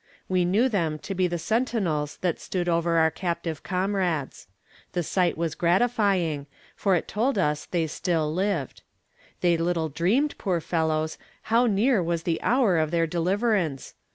[0.27, 4.47] We knew them to be the sentinels that stood over our captive comrades.
[4.93, 8.81] The sight was gratifying, for it told us they still lived.
[9.41, 11.19] They little dreamed, poor fellows!
[11.53, 13.93] how near was the hour of their deliverance.